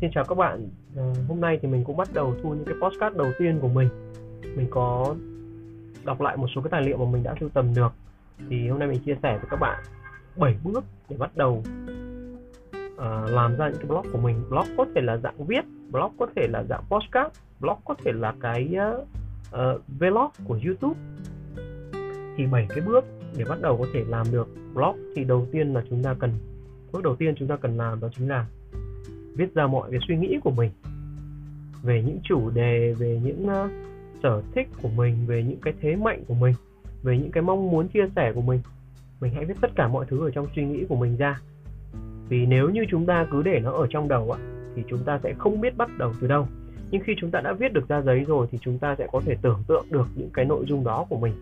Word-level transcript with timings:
xin 0.00 0.10
chào 0.14 0.24
các 0.24 0.34
bạn. 0.34 0.68
À, 0.96 1.12
hôm 1.28 1.40
nay 1.40 1.58
thì 1.62 1.68
mình 1.68 1.84
cũng 1.84 1.96
bắt 1.96 2.08
đầu 2.12 2.34
thu 2.42 2.50
những 2.50 2.64
cái 2.64 2.74
postcard 2.80 3.16
đầu 3.16 3.32
tiên 3.38 3.58
của 3.60 3.68
mình. 3.68 3.88
Mình 4.56 4.66
có 4.70 5.14
đọc 6.04 6.20
lại 6.20 6.36
một 6.36 6.46
số 6.54 6.60
cái 6.60 6.70
tài 6.70 6.82
liệu 6.82 6.96
mà 6.96 7.10
mình 7.10 7.22
đã 7.22 7.34
sưu 7.40 7.48
tầm 7.48 7.74
được. 7.74 7.92
Thì 8.50 8.68
hôm 8.68 8.78
nay 8.78 8.88
mình 8.88 9.00
chia 9.00 9.16
sẻ 9.22 9.38
với 9.38 9.46
các 9.50 9.60
bạn 9.60 9.82
7 10.36 10.56
bước 10.64 10.84
để 11.08 11.16
bắt 11.16 11.36
đầu 11.36 11.62
à, 12.98 13.26
làm 13.28 13.56
ra 13.56 13.68
những 13.68 13.78
cái 13.78 13.86
blog 13.86 14.06
của 14.12 14.18
mình. 14.18 14.42
Blog 14.50 14.66
có 14.76 14.86
thể 14.94 15.00
là 15.00 15.16
dạng 15.16 15.46
viết, 15.46 15.64
blog 15.90 16.12
có 16.18 16.26
thể 16.36 16.46
là 16.50 16.64
dạng 16.68 16.84
postcard, 16.88 17.40
blog 17.60 17.78
có 17.84 17.94
thể 18.04 18.12
là 18.12 18.34
cái 18.40 18.76
uh, 19.48 19.82
vlog 19.98 20.30
của 20.44 20.58
YouTube. 20.64 21.00
Thì 22.36 22.46
7 22.46 22.66
cái 22.68 22.80
bước 22.86 23.04
để 23.36 23.44
bắt 23.48 23.60
đầu 23.60 23.76
có 23.78 23.86
thể 23.92 24.04
làm 24.08 24.26
được 24.32 24.48
blog 24.74 24.96
thì 25.16 25.24
đầu 25.24 25.46
tiên 25.52 25.74
là 25.74 25.82
chúng 25.90 26.02
ta 26.02 26.14
cần 26.18 26.30
bước 26.92 27.02
đầu 27.02 27.16
tiên 27.16 27.34
chúng 27.38 27.48
ta 27.48 27.56
cần 27.56 27.76
làm 27.76 28.00
đó 28.00 28.08
chính 28.16 28.28
là 28.28 28.46
viết 29.40 29.54
ra 29.54 29.66
mọi 29.66 29.90
cái 29.90 30.00
suy 30.08 30.16
nghĩ 30.16 30.38
của 30.44 30.50
mình 30.50 30.70
về 31.82 32.02
những 32.02 32.18
chủ 32.22 32.50
đề 32.50 32.94
về 32.98 33.20
những 33.24 33.46
uh, 33.46 33.70
sở 34.22 34.42
thích 34.54 34.68
của 34.82 34.88
mình 34.88 35.26
về 35.26 35.42
những 35.42 35.60
cái 35.62 35.74
thế 35.80 35.96
mạnh 35.96 36.24
của 36.28 36.34
mình 36.34 36.54
về 37.02 37.18
những 37.18 37.30
cái 37.30 37.42
mong 37.42 37.70
muốn 37.70 37.88
chia 37.88 38.08
sẻ 38.16 38.32
của 38.34 38.40
mình. 38.40 38.60
Mình 39.20 39.34
hãy 39.34 39.44
viết 39.44 39.54
tất 39.60 39.70
cả 39.74 39.88
mọi 39.88 40.06
thứ 40.08 40.26
ở 40.26 40.30
trong 40.30 40.46
suy 40.56 40.64
nghĩ 40.64 40.84
của 40.88 40.96
mình 40.96 41.16
ra. 41.16 41.40
Vì 42.28 42.46
nếu 42.46 42.70
như 42.70 42.84
chúng 42.90 43.06
ta 43.06 43.26
cứ 43.32 43.42
để 43.42 43.60
nó 43.62 43.72
ở 43.72 43.86
trong 43.90 44.08
đầu 44.08 44.30
ạ 44.30 44.38
thì 44.76 44.82
chúng 44.88 45.04
ta 45.04 45.20
sẽ 45.22 45.34
không 45.38 45.60
biết 45.60 45.76
bắt 45.76 45.90
đầu 45.98 46.12
từ 46.20 46.26
đâu. 46.26 46.48
Nhưng 46.90 47.02
khi 47.04 47.12
chúng 47.20 47.30
ta 47.30 47.40
đã 47.40 47.52
viết 47.52 47.72
được 47.72 47.88
ra 47.88 48.02
giấy 48.02 48.24
rồi 48.24 48.46
thì 48.50 48.58
chúng 48.60 48.78
ta 48.78 48.94
sẽ 48.98 49.06
có 49.12 49.20
thể 49.20 49.36
tưởng 49.42 49.62
tượng 49.66 49.86
được 49.90 50.06
những 50.14 50.30
cái 50.34 50.44
nội 50.44 50.64
dung 50.68 50.84
đó 50.84 51.06
của 51.08 51.18
mình. 51.18 51.34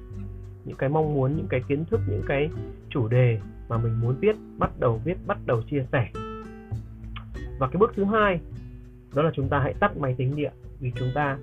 Những 0.65 0.77
cái 0.77 0.89
mong 0.89 1.15
muốn 1.15 1.37
những 1.37 1.47
cái 1.49 1.61
kiến 1.69 1.85
thức 1.85 2.01
những 2.09 2.23
cái 2.27 2.51
chủ 2.89 3.09
đề 3.09 3.41
mà 3.69 3.79
mình 3.79 4.01
muốn 4.01 4.15
viết 4.21 4.37
bắt 4.59 4.71
đầu 4.81 5.01
viết 5.05 5.17
bắt 5.27 5.39
đầu 5.47 5.63
chia 5.63 5.85
sẻ 5.93 6.28
và 7.59 7.67
cái 7.67 7.79
bước 7.79 7.93
thứ 7.95 8.05
hai, 8.05 8.41
đó 9.15 9.23
là 9.23 9.31
chúng 9.35 9.49
ta 9.49 9.59
hãy 9.59 9.75
tắt 9.81 9.97
máy 9.97 10.15
tính 10.19 10.37
đi 10.37 10.45
ạ. 10.45 10.53
Vì 10.81 10.93
chúng 10.99 11.09
ta 11.15 11.39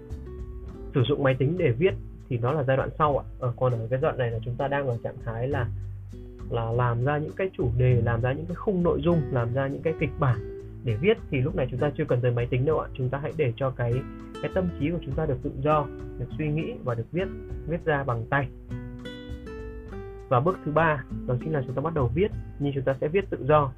sử 0.94 1.04
dụng 1.04 1.24
máy 1.24 1.36
tính 1.40 1.58
để 1.58 1.72
viết 1.72 1.94
thì 2.30 2.38
nó 2.38 2.52
là 2.52 2.64
giai 2.64 2.78
đoạn 2.78 2.90
sau 2.98 3.18
ạ. 3.18 3.26
Ở 3.40 3.54
còn 3.58 3.74
ở 3.74 3.88
cái 3.90 4.00
đoạn 4.02 4.18
này 4.18 4.32
là 4.32 4.40
chúng 4.46 4.56
ta 4.56 4.68
đang 4.68 4.88
ở 4.88 4.98
trạng 5.04 5.18
thái 5.26 5.48
là 5.48 5.68
là 6.50 6.72
làm 6.72 7.06
ra 7.06 7.18
những 7.18 7.32
cái 7.36 7.50
chủ 7.58 7.72
đề, 7.78 8.02
làm 8.02 8.22
ra 8.22 8.34
những 8.34 8.46
cái 8.46 8.56
khung 8.56 8.84
nội 8.84 9.02
dung, 9.02 9.22
làm 9.32 9.54
ra 9.54 9.68
những 9.68 9.82
cái 9.82 9.94
kịch 10.00 10.10
bản 10.20 10.38
để 10.84 10.96
viết. 11.02 11.18
Thì 11.30 11.42
lúc 11.42 11.56
này 11.56 11.68
chúng 11.72 11.80
ta 11.80 11.92
chưa 11.98 12.06
cần 12.06 12.22
tới 12.22 12.32
máy 12.32 12.48
tính 12.50 12.66
đâu 12.66 12.80
ạ. 12.80 12.90
Chúng 12.94 13.10
ta 13.10 13.20
hãy 13.22 13.34
để 13.38 13.54
cho 13.58 13.70
cái 13.70 13.94
cái 14.42 14.52
tâm 14.56 14.70
trí 14.80 14.90
của 14.92 15.00
chúng 15.06 15.16
ta 15.16 15.26
được 15.26 15.38
tự 15.44 15.52
do, 15.62 15.86
được 16.20 16.28
suy 16.38 16.48
nghĩ 16.48 16.74
và 16.84 16.96
được 16.96 17.12
viết 17.12 17.28
viết 17.68 17.86
ra 17.86 18.04
bằng 18.04 18.26
tay. 18.30 18.48
Và 20.30 20.40
bước 20.40 20.60
thứ 20.66 20.72
ba, 20.72 21.04
đó 21.28 21.36
chính 21.40 21.54
là 21.54 21.62
chúng 21.66 21.76
ta 21.76 21.82
bắt 21.82 21.94
đầu 21.94 22.12
viết, 22.16 22.32
nhưng 22.60 22.74
chúng 22.74 22.84
ta 22.84 22.94
sẽ 23.02 23.08
viết 23.08 23.30
tự 23.30 23.38
do 23.46 23.72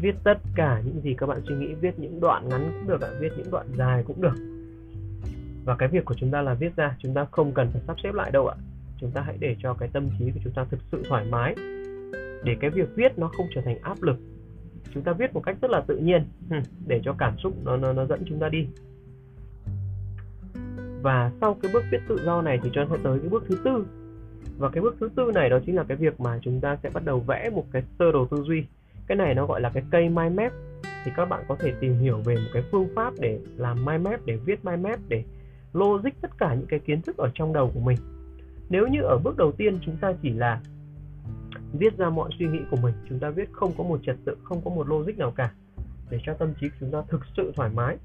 viết 0.00 0.14
tất 0.24 0.38
cả 0.54 0.82
những 0.84 1.00
gì 1.00 1.14
các 1.18 1.26
bạn 1.26 1.40
suy 1.48 1.54
nghĩ 1.54 1.74
viết 1.74 1.98
những 1.98 2.20
đoạn 2.20 2.48
ngắn 2.48 2.72
cũng 2.72 2.88
được 2.88 3.00
ạ 3.00 3.08
viết 3.20 3.32
những 3.36 3.50
đoạn 3.50 3.66
dài 3.76 4.04
cũng 4.06 4.22
được. 4.22 4.34
Và 5.64 5.76
cái 5.76 5.88
việc 5.88 6.04
của 6.04 6.14
chúng 6.14 6.30
ta 6.30 6.42
là 6.42 6.54
viết 6.54 6.76
ra 6.76 6.96
chúng 6.98 7.14
ta 7.14 7.24
không 7.30 7.52
cần 7.52 7.70
phải 7.72 7.82
sắp 7.86 7.96
xếp 8.02 8.14
lại 8.14 8.30
đâu 8.30 8.48
ạ. 8.48 8.56
Chúng 9.00 9.10
ta 9.10 9.20
hãy 9.20 9.36
để 9.40 9.56
cho 9.62 9.74
cái 9.74 9.88
tâm 9.92 10.10
trí 10.18 10.30
của 10.30 10.40
chúng 10.44 10.52
ta 10.52 10.64
thực 10.64 10.80
sự 10.92 11.02
thoải 11.08 11.24
mái 11.30 11.54
để 12.44 12.56
cái 12.60 12.70
việc 12.70 12.88
viết 12.94 13.18
nó 13.18 13.30
không 13.36 13.46
trở 13.54 13.60
thành 13.64 13.78
áp 13.82 14.02
lực. 14.02 14.16
Chúng 14.94 15.02
ta 15.02 15.12
viết 15.12 15.34
một 15.34 15.40
cách 15.40 15.56
rất 15.62 15.70
là 15.70 15.80
tự 15.80 15.96
nhiên 15.96 16.24
để 16.86 17.00
cho 17.04 17.14
cảm 17.18 17.38
xúc 17.38 17.54
nó 17.64 17.76
nó, 17.76 17.92
nó 17.92 18.06
dẫn 18.06 18.22
chúng 18.26 18.38
ta 18.38 18.48
đi. 18.48 18.66
Và 21.02 21.32
sau 21.40 21.56
cái 21.62 21.72
bước 21.72 21.84
viết 21.90 22.00
tự 22.08 22.18
do 22.24 22.42
này 22.42 22.58
thì 22.62 22.70
cho 22.72 22.86
sẽ 22.90 22.96
tới 23.02 23.18
cái 23.18 23.28
bước 23.28 23.44
thứ 23.48 23.58
tư. 23.64 23.86
Và 24.58 24.70
cái 24.70 24.82
bước 24.82 24.96
thứ 25.00 25.08
tư 25.16 25.30
này 25.34 25.50
đó 25.50 25.58
chính 25.66 25.76
là 25.76 25.84
cái 25.84 25.96
việc 25.96 26.20
mà 26.20 26.38
chúng 26.42 26.60
ta 26.60 26.76
sẽ 26.82 26.90
bắt 26.94 27.04
đầu 27.04 27.20
vẽ 27.20 27.50
một 27.50 27.66
cái 27.72 27.82
sơ 27.98 28.12
đồ 28.12 28.26
tư 28.26 28.42
duy 28.42 28.64
cái 29.10 29.16
này 29.16 29.34
nó 29.34 29.46
gọi 29.46 29.60
là 29.60 29.70
cái 29.74 29.82
cây 29.90 30.08
mind 30.08 30.34
map 30.34 30.52
thì 31.04 31.12
các 31.16 31.24
bạn 31.24 31.44
có 31.48 31.56
thể 31.60 31.72
tìm 31.80 31.98
hiểu 31.98 32.18
về 32.24 32.34
một 32.34 32.50
cái 32.52 32.62
phương 32.70 32.88
pháp 32.94 33.14
để 33.18 33.40
làm 33.56 33.84
mind 33.84 34.02
map 34.02 34.20
để 34.26 34.36
viết 34.36 34.64
mind 34.64 34.80
map 34.80 34.98
để 35.08 35.24
logic 35.72 36.10
tất 36.20 36.38
cả 36.38 36.54
những 36.54 36.66
cái 36.66 36.80
kiến 36.80 37.02
thức 37.02 37.16
ở 37.16 37.30
trong 37.34 37.52
đầu 37.52 37.70
của 37.74 37.80
mình. 37.80 37.96
Nếu 38.68 38.86
như 38.86 39.02
ở 39.02 39.18
bước 39.18 39.36
đầu 39.36 39.52
tiên 39.52 39.78
chúng 39.86 39.96
ta 39.96 40.12
chỉ 40.22 40.30
là 40.30 40.60
viết 41.72 41.96
ra 41.98 42.10
mọi 42.10 42.30
suy 42.38 42.46
nghĩ 42.46 42.58
của 42.70 42.76
mình, 42.76 42.94
chúng 43.08 43.18
ta 43.18 43.30
viết 43.30 43.52
không 43.52 43.72
có 43.78 43.84
một 43.84 44.00
trật 44.06 44.16
tự, 44.24 44.36
không 44.42 44.60
có 44.64 44.70
một 44.70 44.88
logic 44.88 45.18
nào 45.18 45.30
cả, 45.30 45.52
để 46.10 46.18
cho 46.26 46.34
tâm 46.34 46.54
trí 46.60 46.68
của 46.68 46.76
chúng 46.80 46.90
ta 46.90 47.02
thực 47.08 47.20
sự 47.36 47.52
thoải 47.56 47.70
mái, 47.74 47.96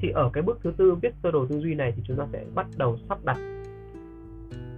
thì 0.00 0.10
ở 0.10 0.30
cái 0.32 0.42
bước 0.42 0.58
thứ 0.62 0.72
tư, 0.76 0.94
viết 0.94 1.14
sơ 1.22 1.30
đồ 1.30 1.46
tư 1.46 1.60
duy 1.60 1.74
này 1.74 1.92
thì 1.96 2.02
chúng 2.06 2.16
ta 2.16 2.26
sẽ 2.32 2.44
bắt 2.54 2.66
đầu 2.76 2.98
sắp 3.08 3.18
đặt 3.24 3.38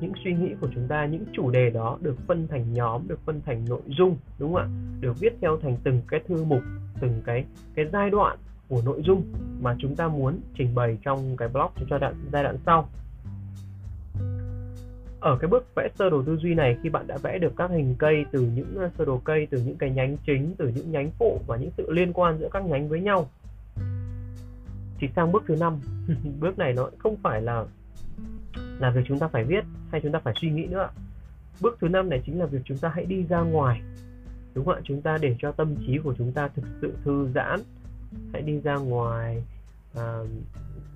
những 0.01 0.13
suy 0.25 0.33
nghĩ 0.35 0.55
của 0.61 0.69
chúng 0.75 0.89
ta, 0.89 1.07
những 1.07 1.25
chủ 1.33 1.51
đề 1.51 1.71
đó 1.71 1.99
được 2.01 2.17
phân 2.27 2.49
thành 2.49 2.73
nhóm, 2.73 3.09
được 3.09 3.21
phân 3.25 3.41
thành 3.47 3.65
nội 3.69 3.83
dung, 3.87 4.17
đúng 4.39 4.53
không 4.53 4.63
ạ? 4.63 4.69
Được 5.01 5.21
viết 5.21 5.37
theo 5.41 5.57
thành 5.63 5.77
từng 5.85 6.01
cái 6.09 6.21
thư 6.29 6.45
mục, 6.45 6.63
từng 7.01 7.23
cái 7.25 7.45
cái 7.75 7.87
giai 7.93 8.11
đoạn 8.11 8.39
của 8.69 8.83
nội 8.85 9.03
dung 9.05 9.23
mà 9.61 9.77
chúng 9.79 9.97
ta 9.97 10.09
muốn 10.09 10.41
trình 10.59 10.75
bày 10.75 10.99
trong 11.03 11.37
cái 11.37 11.49
blog 11.49 11.71
cho 11.77 11.87
giai 11.91 12.01
đoạn 12.01 12.15
giai 12.33 12.43
đoạn 12.43 12.57
sau. 12.67 12.89
Ở 15.21 15.39
cái 15.41 15.49
bước 15.51 15.75
vẽ 15.77 15.89
sơ 15.99 16.11
đồ 16.11 16.23
tư 16.23 16.37
duy 16.37 16.55
này, 16.55 16.77
khi 16.83 16.89
bạn 16.89 17.07
đã 17.07 17.17
vẽ 17.23 17.39
được 17.39 17.53
các 17.57 17.71
hình 17.71 17.95
cây 17.99 18.25
từ 18.33 18.41
những 18.55 18.77
ờ, 18.77 18.91
sơ 18.99 19.05
đồ 19.05 19.21
cây, 19.25 19.47
từ 19.51 19.63
những 19.67 19.77
cái 19.77 19.91
nhánh 19.91 20.17
chính, 20.27 20.55
từ 20.59 20.69
những 20.69 20.91
nhánh 20.91 21.11
phụ 21.19 21.41
và 21.47 21.57
những 21.57 21.71
sự 21.77 21.91
liên 21.91 22.13
quan 22.13 22.39
giữa 22.39 22.49
các 22.53 22.65
nhánh 22.65 22.89
với 22.89 23.01
nhau, 23.01 23.29
thì 24.99 25.09
sang 25.17 25.33
bước 25.33 25.43
thứ 25.47 25.57
năm. 25.57 25.75
Bước 26.41 26.59
này 26.59 26.73
nó 26.73 26.91
không 26.99 27.17
phải 27.23 27.43
là 27.43 27.65
là 28.81 28.91
việc 28.91 29.03
chúng 29.09 29.19
ta 29.19 29.29
phải 29.29 29.45
viết 29.45 29.65
hay 29.91 30.01
chúng 30.01 30.13
ta 30.13 30.19
phải 30.19 30.35
suy 30.41 30.51
nghĩ 30.51 30.67
nữa 30.67 30.89
bước 31.61 31.77
thứ 31.81 31.89
năm 31.89 32.09
này 32.09 32.23
chính 32.27 32.39
là 32.39 32.47
việc 32.47 32.61
chúng 32.65 32.79
ta 32.79 32.89
hãy 32.95 33.05
đi 33.05 33.25
ra 33.29 33.41
ngoài. 33.41 33.81
Đúng 34.55 34.65
không 34.65 34.75
ạ? 34.75 34.81
Chúng 34.85 35.03
ta 35.03 35.19
để 35.21 35.37
cho 35.39 35.53
tâm 35.53 35.77
trí 35.87 35.99
của 35.99 36.15
chúng 36.19 36.33
ta 36.33 36.49
thực 36.49 36.65
sự 36.81 36.93
thư 37.05 37.29
giãn. 37.35 37.61
Hãy 38.33 38.43
đi 38.43 38.61
ra 38.61 38.77
ngoài 38.77 39.45
à, 39.95 40.19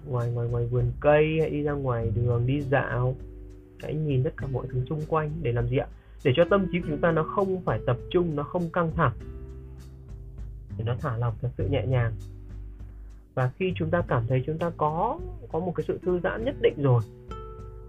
ngoài 0.07 0.31
ngoài 0.31 0.49
ngoài 0.49 0.67
vườn 0.67 0.93
cây 1.01 1.39
hãy 1.41 1.51
đi 1.51 1.63
ra 1.63 1.73
ngoài 1.73 2.13
đường 2.15 2.47
đi 2.47 2.61
dạo. 2.61 3.17
Hãy 3.83 3.95
nhìn 3.95 4.25
tất 4.25 4.31
cả 4.37 4.47
mọi 4.53 4.67
thứ 4.73 4.85
xung 4.89 5.01
quanh 5.09 5.31
để 5.43 5.53
làm 5.53 5.69
gì 5.69 5.77
ạ? 5.77 5.87
Để 6.25 6.33
cho 6.37 6.45
tâm 6.51 6.67
trí 6.73 6.81
của 6.81 6.87
chúng 6.89 7.01
ta 7.01 7.13
nó 7.13 7.23
không 7.23 7.63
phải 7.65 7.81
tập 7.87 7.97
trung 8.11 8.37
nó 8.37 8.43
không 8.43 8.71
căng 8.73 8.91
thẳng. 8.97 9.13
Để 10.79 10.85
nó 10.85 10.97
thả 11.01 11.17
lỏng 11.17 11.35
thật 11.43 11.51
sự 11.59 11.69
nhẹ 11.69 11.87
nhàng. 11.87 12.13
Và 13.35 13.51
khi 13.59 13.73
chúng 13.77 13.91
ta 13.91 14.03
cảm 14.09 14.23
thấy 14.29 14.43
chúng 14.47 14.59
ta 14.59 14.71
có 14.77 15.19
có 15.53 15.61
một 15.61 15.73
cái 15.77 15.85
sự 15.89 15.99
thư 16.03 16.21
giãn 16.21 16.45
nhất 16.45 16.55
định 16.63 16.75
rồi 16.83 17.03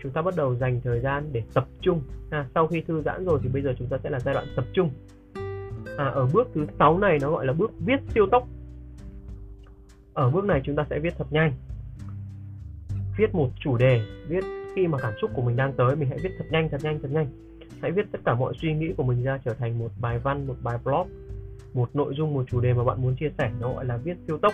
chúng 0.05 0.13
ta 0.13 0.21
bắt 0.21 0.33
đầu 0.37 0.55
dành 0.55 0.81
thời 0.83 0.99
gian 0.99 1.29
để 1.31 1.43
tập 1.53 1.67
trung. 1.81 2.01
À, 2.29 2.47
sau 2.55 2.67
khi 2.67 2.81
thư 2.81 3.01
giãn 3.01 3.25
rồi 3.25 3.39
thì 3.43 3.49
bây 3.49 3.61
giờ 3.61 3.73
chúng 3.79 3.87
ta 3.87 3.97
sẽ 4.03 4.09
là 4.09 4.19
giai 4.19 4.33
đoạn 4.33 4.47
tập 4.55 4.65
trung. 4.73 4.89
À, 5.97 6.05
ở 6.05 6.27
bước 6.33 6.47
thứ 6.53 6.65
sáu 6.79 6.99
này 6.99 7.17
nó 7.21 7.31
gọi 7.31 7.45
là 7.45 7.53
bước 7.53 7.71
viết 7.85 7.99
siêu 8.13 8.27
tốc. 8.31 8.47
Ở 10.13 10.29
bước 10.29 10.45
này 10.45 10.61
chúng 10.63 10.75
ta 10.75 10.85
sẽ 10.89 10.99
viết 10.99 11.13
thật 11.17 11.27
nhanh. 11.29 11.53
Viết 13.17 13.35
một 13.35 13.49
chủ 13.59 13.77
đề 13.77 14.01
viết 14.27 14.43
khi 14.75 14.87
mà 14.87 14.97
cảm 14.97 15.13
xúc 15.21 15.31
của 15.35 15.41
mình 15.41 15.55
đang 15.55 15.73
tới 15.73 15.95
mình 15.95 16.09
hãy 16.09 16.19
viết 16.23 16.31
thật 16.37 16.45
nhanh 16.49 16.69
thật 16.69 16.83
nhanh 16.83 16.99
thật 17.01 17.11
nhanh. 17.11 17.27
Hãy 17.81 17.91
viết 17.91 18.05
tất 18.11 18.19
cả 18.25 18.35
mọi 18.35 18.53
suy 18.61 18.73
nghĩ 18.73 18.93
của 18.97 19.03
mình 19.03 19.23
ra 19.23 19.39
trở 19.45 19.53
thành 19.53 19.79
một 19.79 19.89
bài 20.01 20.19
văn 20.19 20.47
một 20.47 20.55
bài 20.63 20.77
blog 20.83 21.07
một 21.73 21.89
nội 21.95 22.13
dung 22.17 22.33
một 22.33 22.43
chủ 22.51 22.61
đề 22.61 22.73
mà 22.73 22.83
bạn 22.83 23.01
muốn 23.01 23.15
chia 23.15 23.29
sẻ. 23.37 23.51
Nó 23.61 23.73
gọi 23.73 23.85
là 23.85 23.97
viết 23.97 24.17
siêu 24.27 24.37
tốc. 24.37 24.53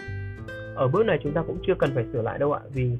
Ở 0.75 0.87
bước 0.87 1.05
này 1.05 1.19
chúng 1.23 1.33
ta 1.33 1.43
cũng 1.47 1.57
chưa 1.67 1.75
cần 1.79 1.91
phải 1.95 2.05
sửa 2.13 2.21
lại 2.21 2.39
đâu 2.39 2.53
ạ 2.53 2.61
vì 2.73 2.97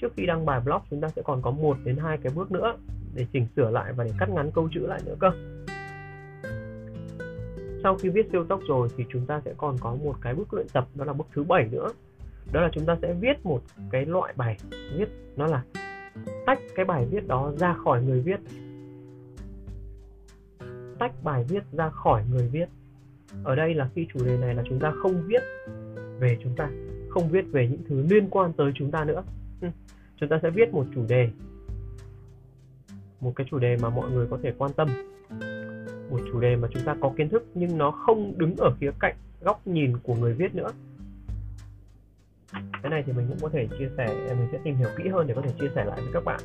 trước 0.00 0.12
khi 0.16 0.26
đăng 0.26 0.46
bài 0.46 0.60
blog, 0.64 0.82
chúng 0.90 1.00
ta 1.00 1.08
sẽ 1.08 1.22
còn 1.22 1.42
có 1.42 1.50
một 1.50 1.76
đến 1.84 1.96
hai 1.96 2.18
cái 2.18 2.32
bước 2.36 2.52
nữa 2.52 2.76
để 3.14 3.26
chỉnh 3.32 3.46
sửa 3.56 3.70
lại 3.70 3.92
và 3.92 4.04
để 4.04 4.10
cắt 4.18 4.28
ngắn 4.30 4.50
câu 4.54 4.68
chữ 4.74 4.86
lại 4.86 5.00
nữa 5.06 5.14
cơ. 5.18 5.30
Sau 7.82 7.96
khi 7.96 8.08
viết 8.08 8.28
siêu 8.32 8.44
tốc 8.44 8.60
rồi 8.68 8.88
thì 8.96 9.04
chúng 9.08 9.26
ta 9.26 9.40
sẽ 9.44 9.54
còn 9.56 9.76
có 9.80 9.94
một 9.94 10.16
cái 10.20 10.34
bước 10.34 10.54
luyện 10.54 10.66
tập, 10.72 10.88
đó 10.94 11.04
là 11.04 11.12
bước 11.12 11.26
thứ 11.32 11.42
bảy 11.42 11.68
nữa. 11.72 11.88
Đó 12.52 12.60
là 12.60 12.70
chúng 12.72 12.84
ta 12.86 12.96
sẽ 13.02 13.12
viết 13.12 13.46
một 13.46 13.62
cái 13.90 14.06
loại 14.06 14.32
bài 14.36 14.56
viết, 14.96 15.08
nó 15.36 15.46
là 15.46 15.62
tách 16.46 16.58
cái 16.74 16.84
bài 16.84 17.06
viết 17.10 17.26
đó 17.26 17.52
ra 17.56 17.74
khỏi 17.84 18.02
người 18.02 18.20
viết. 18.20 18.40
Tách 20.98 21.12
bài 21.22 21.44
viết 21.48 21.62
ra 21.72 21.90
khỏi 21.90 22.22
người 22.30 22.48
viết. 22.48 22.68
Ở 23.44 23.54
đây 23.54 23.74
là 23.74 23.88
khi 23.94 24.06
chủ 24.14 24.24
đề 24.24 24.36
này 24.36 24.54
là 24.54 24.62
chúng 24.68 24.80
ta 24.80 24.92
không 25.02 25.22
viết 25.26 25.42
về 26.18 26.38
chúng 26.42 26.56
ta, 26.56 26.70
không 27.08 27.28
viết 27.28 27.44
về 27.52 27.68
những 27.68 27.82
thứ 27.88 28.02
liên 28.10 28.30
quan 28.30 28.52
tới 28.52 28.72
chúng 28.74 28.90
ta 28.90 29.04
nữa 29.04 29.22
chúng 30.16 30.28
ta 30.28 30.38
sẽ 30.42 30.50
viết 30.50 30.72
một 30.72 30.86
chủ 30.94 31.06
đề. 31.08 31.30
Một 33.20 33.32
cái 33.36 33.46
chủ 33.50 33.58
đề 33.58 33.76
mà 33.76 33.90
mọi 33.90 34.10
người 34.10 34.26
có 34.30 34.38
thể 34.42 34.52
quan 34.58 34.72
tâm. 34.72 34.88
Một 36.10 36.20
chủ 36.32 36.40
đề 36.40 36.56
mà 36.56 36.68
chúng 36.72 36.82
ta 36.84 36.96
có 37.00 37.12
kiến 37.16 37.28
thức 37.28 37.46
nhưng 37.54 37.78
nó 37.78 37.90
không 37.90 38.38
đứng 38.38 38.56
ở 38.56 38.74
khía 38.80 38.90
cạnh 39.00 39.16
góc 39.40 39.66
nhìn 39.66 39.96
của 40.02 40.14
người 40.14 40.34
viết 40.34 40.54
nữa. 40.54 40.70
Cái 42.52 42.90
này 42.90 43.02
thì 43.06 43.12
mình 43.12 43.26
cũng 43.28 43.38
có 43.42 43.48
thể 43.48 43.68
chia 43.78 43.90
sẻ 43.96 44.34
mình 44.38 44.48
sẽ 44.52 44.58
tìm 44.64 44.76
hiểu 44.76 44.88
kỹ 44.96 45.08
hơn 45.08 45.26
để 45.26 45.34
có 45.34 45.42
thể 45.42 45.50
chia 45.60 45.70
sẻ 45.74 45.84
lại 45.84 46.00
với 46.00 46.10
các 46.12 46.24
bạn. 46.24 46.40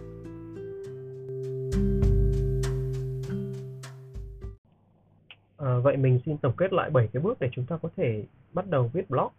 À, 5.58 5.80
vậy 5.84 5.98
mình 5.98 6.20
xin 6.26 6.38
tổng 6.38 6.54
kết 6.58 6.74
lại 6.74 6.90
7 6.90 7.08
cái 7.14 7.22
bước 7.22 7.40
để 7.40 7.50
chúng 7.52 7.66
ta 7.66 7.78
có 7.78 7.90
thể 7.98 8.24
bắt 8.54 8.70
đầu 8.70 8.90
viết 8.94 9.10
blog. 9.10 9.32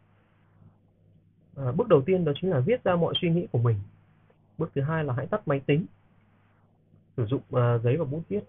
À, 1.56 1.72
bước 1.72 1.88
đầu 1.88 2.02
tiên 2.06 2.24
đó 2.24 2.32
chính 2.40 2.50
là 2.50 2.60
viết 2.60 2.84
ra 2.84 2.96
mọi 2.96 3.14
suy 3.20 3.30
nghĩ 3.30 3.46
của 3.52 3.58
mình 3.58 3.76
bước 4.60 4.70
thứ 4.74 4.80
hai 4.80 5.04
là 5.04 5.14
hãy 5.14 5.26
tắt 5.26 5.48
máy 5.48 5.60
tính. 5.66 5.86
Sử 7.16 7.26
dụng 7.26 7.42
uh, 7.48 7.82
giấy 7.82 7.96
và 7.96 8.04
bút 8.04 8.22
viết. 8.28 8.44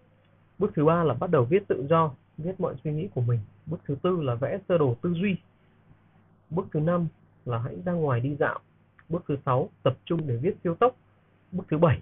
Bước 0.59 0.71
thứ 0.75 0.85
ba 0.85 1.03
là 1.03 1.13
bắt 1.13 1.29
đầu 1.29 1.45
viết 1.45 1.67
tự 1.67 1.87
do 1.89 2.11
viết 2.37 2.59
mọi 2.59 2.75
suy 2.83 2.91
nghĩ 2.91 3.07
của 3.13 3.21
mình. 3.21 3.39
Bước 3.65 3.77
thứ 3.85 3.95
tư 4.01 4.21
là 4.21 4.35
vẽ 4.35 4.59
sơ 4.69 4.77
đồ 4.77 4.95
tư 5.01 5.13
duy. 5.13 5.35
Bước 6.49 6.65
thứ 6.73 6.79
năm 6.79 7.07
là 7.45 7.57
hãy 7.57 7.77
ra 7.85 7.91
ngoài 7.91 8.19
đi 8.19 8.35
dạo. 8.39 8.59
Bước 9.09 9.23
thứ 9.27 9.37
sáu 9.45 9.69
tập 9.83 9.97
trung 10.05 10.27
để 10.27 10.37
viết 10.37 10.55
siêu 10.63 10.75
tốc. 10.75 10.95
Bước 11.51 11.63
thứ 11.69 11.77
bảy 11.77 12.01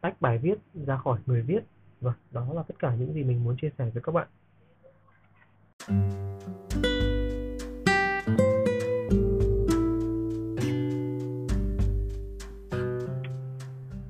tách 0.00 0.20
bài 0.20 0.38
viết 0.38 0.58
ra 0.86 0.96
khỏi 0.96 1.18
người 1.26 1.42
viết. 1.42 1.64
Và 2.00 2.12
vâng, 2.32 2.46
đó 2.46 2.54
là 2.54 2.62
tất 2.62 2.74
cả 2.78 2.94
những 2.94 3.12
gì 3.14 3.24
mình 3.24 3.44
muốn 3.44 3.56
chia 3.56 3.70
sẻ 3.78 3.90
với 3.90 4.02
các 4.02 4.12
bạn. 4.12 4.28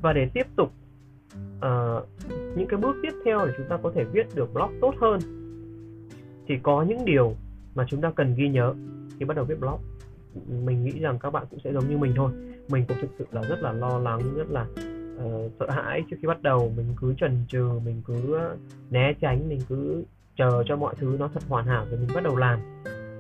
Và 0.05 0.13
để 0.13 0.29
tiếp 0.35 0.47
tục 0.57 0.73
uh, 1.57 2.09
những 2.57 2.67
cái 2.69 2.81
bước 2.81 2.97
tiếp 3.03 3.13
theo 3.25 3.47
để 3.47 3.53
chúng 3.57 3.67
ta 3.69 3.79
có 3.83 3.93
thể 3.95 4.05
viết 4.05 4.27
được 4.35 4.55
blog 4.55 4.71
tốt 4.81 4.95
hơn 5.01 5.21
thì 6.47 6.55
có 6.63 6.83
những 6.83 7.05
điều 7.05 7.35
mà 7.75 7.87
chúng 7.89 8.01
ta 8.01 8.11
cần 8.11 8.35
ghi 8.35 8.49
nhớ 8.49 8.75
khi 9.19 9.25
bắt 9.25 9.37
đầu 9.37 9.45
viết 9.45 9.61
blog. 9.61 9.81
Mình 10.65 10.85
nghĩ 10.85 11.01
rằng 11.01 11.19
các 11.19 11.31
bạn 11.31 11.45
cũng 11.51 11.61
sẽ 11.65 11.73
giống 11.73 11.89
như 11.89 11.99
mình 11.99 12.13
thôi. 12.17 12.33
Mình 12.69 12.85
cũng 12.89 12.97
thực 13.01 13.11
sự 13.19 13.27
là 13.33 13.43
rất 13.43 13.63
là 13.63 13.73
lo 13.73 13.99
lắng 13.99 14.21
rất 14.37 14.51
là 14.51 14.67
uh, 15.25 15.53
sợ 15.59 15.71
hãi 15.71 16.05
trước 16.11 16.17
khi 16.23 16.29
bắt 16.29 16.43
đầu. 16.43 16.73
Mình 16.77 16.87
cứ 17.01 17.15
chần 17.21 17.45
chừ 17.49 17.69
mình 17.85 18.03
cứ 18.07 18.35
ờ, 18.35 18.57
né 18.91 19.13
tránh 19.21 19.49
mình 19.49 19.61
cứ 19.69 20.05
chờ 20.37 20.63
cho 20.67 20.77
mọi 20.77 20.95
thứ 20.95 21.17
nó 21.19 21.29
thật 21.35 21.43
hoàn 21.49 21.67
hảo 21.67 21.87
rồi 21.91 21.99
mình 22.01 22.09
bắt 22.15 22.25
đầu 22.25 22.37
làm. 22.37 22.61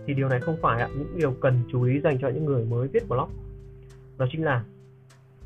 Thì 0.07 0.15
điều 0.15 0.29
này 0.29 0.41
không 0.41 0.57
phải 0.63 0.81
ạ. 0.81 0.89
Những 0.99 1.17
điều 1.17 1.33
cần 1.41 1.61
chú 1.73 1.83
ý 1.83 2.01
dành 2.01 2.19
cho 2.21 2.29
những 2.29 2.45
người 2.45 2.65
mới 2.65 2.89
viết 2.89 3.09
blog 3.09 3.29
đó 4.19 4.27
chính 4.33 4.45
là 4.45 4.65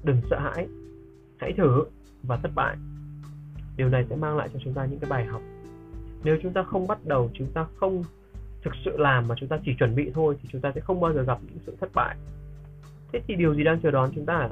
đừng 0.04 0.16
sợ 0.30 0.38
hãi 0.38 0.68
hãy 1.40 1.52
thử 1.52 1.84
và 2.22 2.36
thất 2.36 2.50
bại 2.54 2.76
điều 3.76 3.88
này 3.88 4.06
sẽ 4.10 4.16
mang 4.16 4.36
lại 4.36 4.48
cho 4.52 4.60
chúng 4.64 4.74
ta 4.74 4.84
những 4.84 4.98
cái 4.98 5.10
bài 5.10 5.24
học 5.24 5.42
nếu 6.24 6.38
chúng 6.42 6.52
ta 6.52 6.62
không 6.62 6.86
bắt 6.86 6.98
đầu 7.04 7.30
chúng 7.34 7.48
ta 7.54 7.66
không 7.76 8.04
thực 8.62 8.74
sự 8.84 8.96
làm 8.96 9.28
mà 9.28 9.34
chúng 9.38 9.48
ta 9.48 9.58
chỉ 9.64 9.74
chuẩn 9.78 9.94
bị 9.94 10.10
thôi 10.14 10.36
thì 10.42 10.48
chúng 10.52 10.60
ta 10.60 10.72
sẽ 10.74 10.80
không 10.80 11.00
bao 11.00 11.12
giờ 11.12 11.22
gặp 11.22 11.38
những 11.42 11.58
sự 11.66 11.76
thất 11.80 11.90
bại 11.94 12.16
thế 13.12 13.20
thì 13.26 13.34
điều 13.34 13.54
gì 13.54 13.64
đang 13.64 13.80
chờ 13.80 13.90
đón 13.90 14.10
chúng 14.14 14.26
ta 14.26 14.48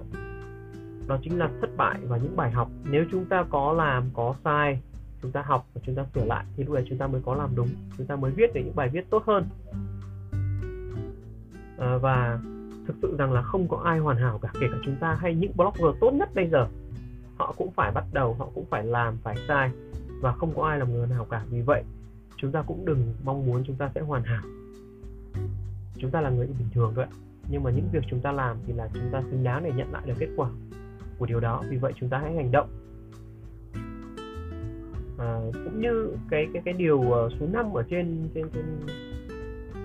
đó 1.07 1.19
chính 1.23 1.39
là 1.39 1.51
thất 1.61 1.71
bại 1.77 1.99
và 2.03 2.17
những 2.17 2.37
bài 2.37 2.51
học 2.51 2.71
nếu 2.91 3.05
chúng 3.13 3.25
ta 3.25 3.45
có 3.51 3.73
làm 3.73 4.05
có 4.15 4.35
sai 4.45 4.81
chúng 5.23 5.33
ta 5.33 5.43
học 5.43 5.67
và 5.75 5.81
chúng 5.87 5.95
ta 5.95 6.05
sửa 6.15 6.25
lại 6.25 6.45
thì 6.57 6.65
lúc 6.65 6.75
đấy 6.75 6.85
chúng 6.89 6.99
ta 6.99 7.07
mới 7.07 7.21
có 7.25 7.35
làm 7.35 7.51
đúng 7.55 7.69
chúng 7.99 8.07
ta 8.07 8.17
mới 8.17 8.31
viết 8.31 8.55
được 8.55 8.61
những 8.65 8.77
bài 8.77 8.89
viết 8.89 9.11
tốt 9.11 9.23
hơn 9.27 9.45
à, 11.79 11.97
và 11.97 12.39
thực 12.87 12.97
sự 13.03 13.17
rằng 13.19 13.33
là 13.33 13.43
không 13.43 13.69
có 13.69 13.77
ai 13.85 13.99
hoàn 13.99 14.17
hảo 14.17 14.39
cả 14.39 14.49
kể 14.61 14.67
cả 14.71 14.79
chúng 14.85 14.97
ta 15.01 15.17
hay 15.21 15.35
những 15.35 15.53
blogger 15.57 16.01
tốt 16.01 16.11
nhất 16.11 16.35
bây 16.35 16.49
giờ. 16.49 16.67
Họ 17.37 17.55
cũng 17.59 17.71
phải 17.71 17.93
bắt 17.93 18.05
đầu 18.13 18.35
họ 18.35 18.49
cũng 18.55 18.65
phải 18.71 18.85
làm 18.85 19.17
phải 19.23 19.37
sai 19.49 19.71
và 20.21 20.33
không 20.33 20.53
có 20.57 20.69
ai 20.69 20.79
là 20.79 20.85
người 20.87 21.07
nào 21.07 21.25
cả. 21.31 21.45
Vì 21.51 21.61
vậy 21.61 21.83
chúng 22.37 22.53
ta 22.53 22.63
cũng 22.63 22.85
đừng 22.85 23.15
mong 23.25 23.47
muốn 23.47 23.65
chúng 23.67 23.77
ta 23.77 23.91
sẽ 23.95 24.01
hoàn 24.01 24.23
hảo. 24.23 24.43
Chúng 25.99 26.11
ta 26.11 26.21
là 26.21 26.31
người 26.31 26.47
bình 26.47 26.69
thường 26.75 26.93
thôi 26.97 27.05
ạ. 27.11 27.17
Nhưng 27.49 27.63
mà 27.63 27.71
những 27.71 27.89
việc 27.93 28.05
chúng 28.11 28.21
ta 28.21 28.33
làm 28.33 28.57
thì 28.67 28.73
là 28.73 28.89
chúng 28.95 29.11
ta 29.13 29.23
xứng 29.31 29.45
đáng 29.45 29.65
để 29.65 29.73
nhận 29.77 29.93
lại 29.93 30.03
được 30.07 30.15
kết 30.19 30.29
quả 30.37 30.49
của 31.19 31.27
điều 31.27 31.41
đó. 31.41 31.63
Vì 31.71 31.77
vậy 31.77 31.93
chúng 32.01 32.09
ta 32.09 32.19
hãy 32.19 32.35
hành 32.35 32.53
động. 32.53 32.69
À, 35.19 35.41
cũng 35.53 35.81
như 35.81 36.17
cái 36.31 36.49
cái 36.53 36.63
cái 36.65 36.75
điều 36.75 37.13
ờ, 37.13 37.29
số 37.41 37.47
5 37.53 37.73
ở 37.73 37.83
trên 37.91 38.29
trên 38.35 38.49
trên 38.55 38.65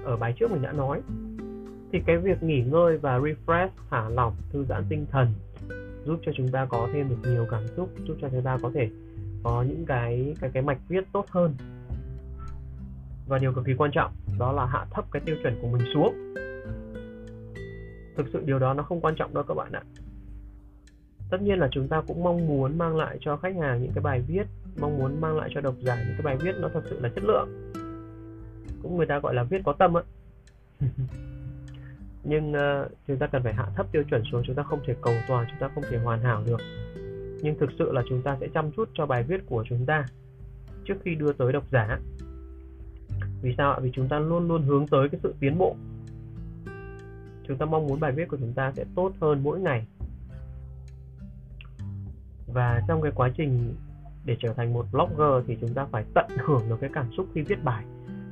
ở 0.03 0.17
bài 0.17 0.33
trước 0.39 0.51
mình 0.51 0.61
đã 0.61 0.71
nói 0.71 1.01
thì 1.91 1.99
cái 2.05 2.17
việc 2.17 2.43
nghỉ 2.43 2.61
ngơi 2.61 2.97
và 2.97 3.19
refresh 3.19 3.69
thả 3.89 4.09
lỏng 4.09 4.35
thư 4.51 4.65
giãn 4.69 4.83
tinh 4.89 5.05
thần 5.11 5.27
giúp 6.05 6.19
cho 6.25 6.31
chúng 6.35 6.47
ta 6.47 6.65
có 6.65 6.89
thêm 6.93 7.09
được 7.09 7.29
nhiều 7.31 7.47
cảm 7.51 7.67
xúc, 7.75 7.89
giúp 8.07 8.17
cho 8.21 8.29
chúng 8.29 8.43
ta 8.43 8.57
có 8.61 8.71
thể 8.73 8.89
có 9.43 9.63
những 9.67 9.85
cái 9.85 10.35
cái 10.39 10.49
cái 10.53 10.63
mạch 10.63 10.77
viết 10.87 11.03
tốt 11.13 11.25
hơn. 11.29 11.55
Và 13.27 13.37
điều 13.37 13.53
cực 13.53 13.65
kỳ 13.65 13.73
quan 13.77 13.91
trọng 13.91 14.11
đó 14.39 14.51
là 14.51 14.65
hạ 14.65 14.85
thấp 14.91 15.05
cái 15.11 15.21
tiêu 15.25 15.35
chuẩn 15.43 15.59
của 15.61 15.67
mình 15.67 15.81
xuống. 15.93 16.33
Thực 18.17 18.27
sự 18.33 18.41
điều 18.45 18.59
đó 18.59 18.73
nó 18.73 18.83
không 18.83 19.01
quan 19.01 19.15
trọng 19.15 19.33
đâu 19.33 19.43
các 19.43 19.53
bạn 19.53 19.71
ạ. 19.71 19.83
Tất 21.29 21.41
nhiên 21.41 21.59
là 21.59 21.67
chúng 21.71 21.87
ta 21.87 22.01
cũng 22.07 22.23
mong 22.23 22.47
muốn 22.47 22.77
mang 22.77 22.95
lại 22.95 23.17
cho 23.21 23.37
khách 23.37 23.55
hàng 23.55 23.81
những 23.81 23.91
cái 23.95 24.03
bài 24.03 24.21
viết, 24.27 24.43
mong 24.79 24.97
muốn 24.97 25.21
mang 25.21 25.37
lại 25.37 25.49
cho 25.53 25.61
độc 25.61 25.75
giả 25.79 25.95
những 25.95 26.13
cái 26.13 26.21
bài 26.23 26.37
viết 26.37 26.55
nó 26.59 26.69
thật 26.73 26.81
sự 26.89 26.99
là 26.99 27.09
chất 27.09 27.23
lượng. 27.23 27.71
Cũng 28.83 28.97
người 28.97 29.05
ta 29.05 29.19
gọi 29.19 29.33
là 29.33 29.43
viết 29.43 29.61
có 29.65 29.73
tâm 29.73 29.97
ạ. 29.97 30.03
nhưng 32.23 32.51
uh, 32.51 32.91
chúng 33.07 33.17
ta 33.17 33.27
cần 33.27 33.43
phải 33.43 33.53
hạ 33.53 33.67
thấp 33.75 33.85
tiêu 33.91 34.03
chuẩn 34.09 34.23
xuống 34.31 34.43
chúng 34.45 34.55
ta 34.55 34.63
không 34.63 34.79
thể 34.85 34.95
cầu 35.01 35.13
toàn 35.27 35.45
chúng 35.49 35.59
ta 35.59 35.69
không 35.75 35.83
thể 35.89 35.97
hoàn 35.97 36.21
hảo 36.21 36.43
được. 36.45 36.61
Nhưng 37.41 37.59
thực 37.59 37.69
sự 37.79 37.91
là 37.91 38.03
chúng 38.09 38.21
ta 38.21 38.37
sẽ 38.39 38.47
chăm 38.53 38.71
chút 38.71 38.89
cho 38.93 39.05
bài 39.05 39.23
viết 39.23 39.45
của 39.45 39.63
chúng 39.69 39.85
ta 39.85 40.05
trước 40.85 40.95
khi 41.03 41.15
đưa 41.15 41.33
tới 41.33 41.53
độc 41.53 41.63
giả. 41.71 41.99
Vì 43.41 43.53
sao 43.57 43.71
ạ? 43.73 43.79
Vì 43.81 43.91
chúng 43.93 44.07
ta 44.07 44.19
luôn 44.19 44.47
luôn 44.47 44.63
hướng 44.63 44.87
tới 44.87 45.09
cái 45.09 45.19
sự 45.23 45.33
tiến 45.39 45.57
bộ. 45.57 45.75
Chúng 47.47 47.57
ta 47.57 47.65
mong 47.65 47.87
muốn 47.87 47.99
bài 47.99 48.11
viết 48.11 48.27
của 48.27 48.37
chúng 48.37 48.53
ta 48.53 48.71
sẽ 48.75 48.85
tốt 48.95 49.11
hơn 49.21 49.43
mỗi 49.43 49.59
ngày. 49.59 49.85
Và 52.47 52.81
trong 52.87 53.01
cái 53.01 53.11
quá 53.15 53.29
trình 53.37 53.75
để 54.25 54.37
trở 54.39 54.53
thành 54.53 54.73
một 54.73 54.85
blogger 54.91 55.47
thì 55.47 55.57
chúng 55.61 55.73
ta 55.73 55.85
phải 55.91 56.05
tận 56.13 56.25
hưởng 56.37 56.69
được 56.69 56.77
cái 56.81 56.89
cảm 56.93 57.05
xúc 57.17 57.27
khi 57.33 57.41
viết 57.41 57.63
bài. 57.63 57.85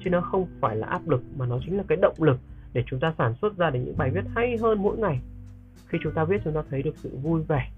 Chứ 0.04 0.10
nó 0.10 0.22
không 0.22 0.48
phải 0.62 0.76
là 0.76 0.88
áp 0.88 1.08
lực 1.08 1.24
mà 1.38 1.46
nó 1.46 1.60
chính 1.66 1.78
là 1.78 1.84
cái 1.88 1.98
động 2.02 2.16
lực 2.20 2.40
để 2.74 2.84
chúng 2.88 3.00
ta 3.00 3.14
sản 3.18 3.34
xuất 3.42 3.58
ra 3.58 3.70
được 3.70 3.80
những 3.80 3.98
bài 3.98 4.12
viết 4.12 4.24
hay 4.36 4.58
hơn 4.58 4.84
mỗi 4.84 4.98
ngày. 4.98 5.20
Khi 5.88 5.98
chúng 6.04 6.14
ta 6.14 6.24
viết 6.24 6.42
chúng 6.44 6.54
ta 6.54 6.62
thấy 6.70 6.84
được 6.84 6.96
sự 6.98 7.18
vui 7.18 7.44
vẻ. 7.44 7.72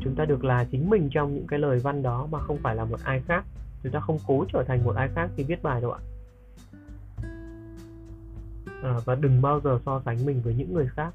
Chúng 0.00 0.14
ta 0.16 0.24
được 0.24 0.44
là 0.44 0.64
chính 0.70 0.90
mình 0.90 1.08
trong 1.12 1.34
những 1.34 1.46
cái 1.46 1.58
lời 1.58 1.78
văn 1.78 2.02
đó 2.02 2.28
mà 2.30 2.38
không 2.38 2.58
phải 2.62 2.74
là 2.76 2.84
một 2.84 3.00
ai 3.04 3.22
khác. 3.26 3.44
Chúng 3.82 3.92
ta 3.92 4.00
không 4.00 4.18
cố 4.26 4.44
trở 4.52 4.64
thành 4.66 4.84
một 4.84 4.96
ai 4.96 5.08
khác 5.14 5.30
khi 5.36 5.44
viết 5.44 5.62
bài 5.62 5.80
đâu 5.80 5.92
ạ. 5.92 6.00
À, 8.82 8.94
và 9.04 9.14
đừng 9.14 9.42
bao 9.42 9.60
giờ 9.60 9.78
so 9.86 10.02
sánh 10.04 10.26
mình 10.26 10.40
với 10.42 10.54
những 10.54 10.74
người 10.74 10.88
khác 10.88 11.14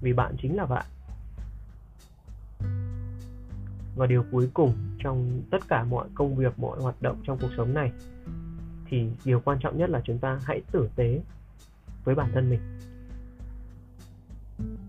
vì 0.00 0.12
bạn 0.12 0.36
chính 0.42 0.56
là 0.56 0.66
bạn. 0.66 0.84
Và 3.96 4.06
điều 4.06 4.24
cuối 4.32 4.50
cùng 4.54 4.74
trong 4.98 5.42
tất 5.50 5.68
cả 5.68 5.84
mọi 5.84 6.08
công 6.14 6.36
việc 6.36 6.58
mọi 6.58 6.80
hoạt 6.80 7.02
động 7.02 7.16
trong 7.24 7.38
cuộc 7.40 7.50
sống 7.56 7.74
này 7.74 7.92
thì 8.86 9.10
điều 9.24 9.40
quan 9.40 9.58
trọng 9.60 9.78
nhất 9.78 9.90
là 9.90 10.00
chúng 10.04 10.18
ta 10.18 10.40
hãy 10.44 10.62
tử 10.72 10.90
tế 10.96 11.20
với 12.04 12.14
bản 12.14 12.30
thân 12.34 12.50
mình. 12.50 12.60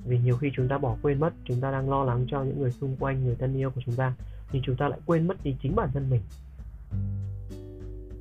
Vì 0.06 0.20
nhiều 0.20 0.38
khi 0.38 0.52
chúng 0.56 0.68
ta 0.68 0.78
bỏ 0.78 0.98
quên 1.02 1.20
mất, 1.20 1.34
chúng 1.46 1.62
ta 1.62 1.72
đang 1.72 1.90
lo 1.90 2.04
lắng 2.04 2.26
cho 2.30 2.44
những 2.44 2.62
người 2.62 2.72
xung 2.72 2.96
quanh, 3.00 3.26
người 3.26 3.36
thân 3.36 3.58
yêu 3.58 3.72
của 3.72 3.82
chúng 3.86 3.96
ta 3.96 4.14
nhưng 4.52 4.64
chúng 4.66 4.76
ta 4.76 4.88
lại 4.88 5.00
quên 5.06 5.28
mất 5.28 5.44
đi 5.44 5.56
chính 5.62 5.76
bản 5.76 5.90
thân 5.94 6.10
mình. 6.10 6.22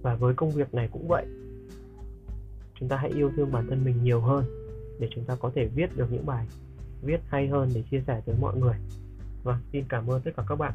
Và 0.02 0.14
với 0.14 0.34
công 0.34 0.50
việc 0.50 0.74
này 0.74 0.88
cũng 0.92 1.08
vậy, 1.08 1.26
chúng 2.80 2.88
ta 2.88 2.96
hãy 2.96 3.10
yêu 3.10 3.30
thương 3.36 3.52
bản 3.52 3.66
thân 3.68 3.84
mình 3.84 4.04
nhiều 4.04 4.20
hơn 4.20 4.44
để 5.00 5.08
chúng 5.14 5.24
ta 5.24 5.36
có 5.40 5.52
thể 5.54 5.66
viết 5.66 5.96
được 5.96 6.12
những 6.12 6.26
bài 6.26 6.46
viết 7.02 7.20
hay 7.28 7.48
hơn 7.48 7.70
để 7.74 7.82
chia 7.90 8.02
sẻ 8.06 8.22
tới 8.26 8.36
mọi 8.40 8.56
người. 8.56 8.74
Và 9.42 9.60
xin 9.72 9.84
cảm 9.88 10.10
ơn 10.10 10.22
tất 10.22 10.30
cả 10.36 10.42
các 10.48 10.56
bạn. 10.56 10.72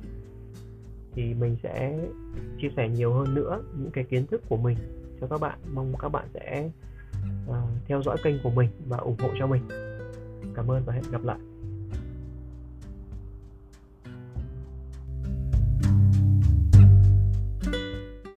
Thì 1.13 1.33
mình 1.33 1.57
sẽ 1.63 2.00
chia 2.62 2.69
sẻ 2.75 2.89
nhiều 2.89 3.13
hơn 3.13 3.36
nữa 3.36 3.63
những 3.77 3.91
cái 3.91 4.03
kiến 4.03 4.27
thức 4.27 4.41
của 4.50 4.57
mình 4.57 4.77
cho 5.21 5.27
các 5.27 5.41
bạn. 5.41 5.59
Mong 5.74 5.93
các 6.00 6.09
bạn 6.09 6.27
sẽ 6.33 6.69
uh, 7.50 7.55
theo 7.86 8.01
dõi 8.01 8.17
kênh 8.24 8.36
của 8.43 8.50
mình 8.50 8.69
và 8.88 8.97
ủng 8.97 9.17
hộ 9.19 9.29
cho 9.39 9.47
mình. 9.47 9.67
Cảm 10.55 10.71
ơn 10.71 10.83
và 10.86 10.93
hẹn 10.93 11.03
gặp 11.12 11.24
lại. 11.24 11.38